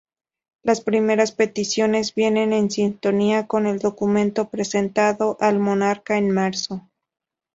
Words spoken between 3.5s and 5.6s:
el documento presentado al